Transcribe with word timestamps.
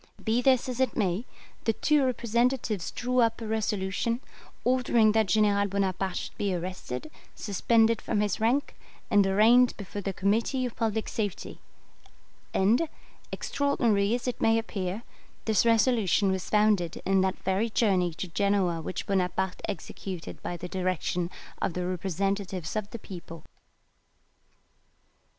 Be 0.23 0.41
this 0.41 0.67
as 0.67 0.79
it 0.79 0.97
may, 0.97 1.25
the 1.65 1.73
two 1.73 2.03
representatives 2.03 2.89
drew 2.89 3.19
up 3.19 3.39
a 3.39 3.45
resolution, 3.45 4.19
ordering 4.63 5.11
that 5.11 5.27
General 5.27 5.67
Bonaparte 5.67 6.17
should 6.17 6.37
be 6.39 6.55
arrested, 6.55 7.11
suspended 7.35 8.01
from 8.01 8.19
his 8.19 8.39
rank, 8.39 8.75
and 9.11 9.27
arraigned 9.27 9.77
before 9.77 10.01
the 10.01 10.11
Committee 10.11 10.65
of 10.65 10.75
Public 10.75 11.07
Safety; 11.07 11.59
and, 12.51 12.89
extraordinary 13.31 14.15
as 14.15 14.27
it 14.27 14.41
may 14.41 14.57
appear, 14.57 15.03
this 15.45 15.67
resolution 15.67 16.31
was 16.31 16.49
founded 16.49 16.99
in 17.05 17.21
that 17.21 17.37
very 17.43 17.69
journey 17.69 18.11
to 18.15 18.27
Genoa 18.27 18.81
which 18.81 19.05
Bonaparte 19.05 19.61
executed 19.69 20.41
by 20.41 20.57
the 20.57 20.67
direction 20.67 21.29
of 21.61 21.73
the 21.73 21.85
representatives 21.85 22.75
of 22.75 22.89
the 22.89 22.97
people. 22.97 23.43